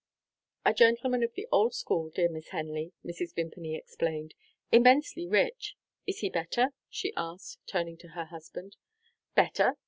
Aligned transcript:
"A 0.65 0.73
gentleman 0.73 1.21
of 1.21 1.35
the 1.35 1.47
old 1.51 1.75
school, 1.75 2.09
dear 2.09 2.27
Miss 2.27 2.47
Henley," 2.47 2.91
Mrs. 3.05 3.35
Vimpany 3.35 3.75
explained. 3.75 4.33
"Immensely 4.71 5.27
rich. 5.27 5.75
Is 6.07 6.21
he 6.21 6.29
better?" 6.31 6.69
she 6.89 7.13
asked, 7.15 7.59
turning 7.67 7.97
to 7.97 8.07
her 8.17 8.25
husband. 8.25 8.77
"Better?" 9.35 9.77